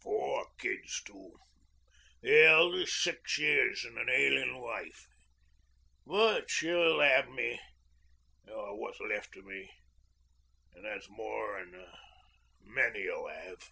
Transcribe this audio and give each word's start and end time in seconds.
Four 0.00 0.46
kids 0.58 1.02
too, 1.02 1.36
the 2.22 2.46
eldest 2.46 3.02
six 3.02 3.36
years, 3.38 3.84
an' 3.84 3.98
an 3.98 4.08
ailin' 4.08 4.58
wife. 4.58 5.06
But 6.06 6.48
she'll 6.50 6.98
'ave 7.02 7.28
me, 7.28 7.60
or 8.48 8.80
wot's 8.80 9.00
left 9.00 9.36
o' 9.36 9.42
me; 9.42 9.70
an' 10.74 10.84
that's 10.84 11.10
more'n 11.10 11.74
a 11.74 11.92
many'll 12.62 13.26
'ave.' 13.26 13.66